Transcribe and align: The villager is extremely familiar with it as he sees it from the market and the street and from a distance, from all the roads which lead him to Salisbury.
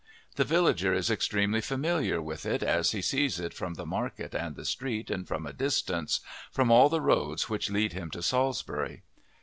The 0.35 0.43
villager 0.45 0.95
is 0.95 1.11
extremely 1.11 1.61
familiar 1.61 2.23
with 2.23 2.43
it 2.43 2.63
as 2.63 2.89
he 2.91 3.03
sees 3.03 3.39
it 3.39 3.53
from 3.53 3.75
the 3.75 3.85
market 3.85 4.33
and 4.33 4.55
the 4.55 4.65
street 4.65 5.11
and 5.11 5.27
from 5.27 5.45
a 5.45 5.53
distance, 5.53 6.21
from 6.49 6.71
all 6.71 6.89
the 6.89 7.01
roads 7.01 7.49
which 7.51 7.69
lead 7.69 7.93
him 7.93 8.09
to 8.09 8.23
Salisbury. 8.23 9.03